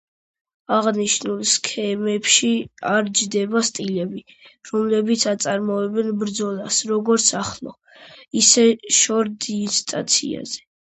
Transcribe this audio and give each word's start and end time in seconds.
აღნიშნულ 0.75 1.41
სქემებში 1.49 2.49
არ 2.93 3.11
ჯდება 3.19 3.63
სტილები, 3.69 4.25
რომლებიც 4.71 5.27
აწარმოებენ 5.35 6.11
ბრძოლას 6.25 6.83
როგორც 6.95 7.31
ახლო, 7.45 7.79
ისე 8.45 8.69
შორ 9.05 9.35
დისტანციაზე. 9.49 10.69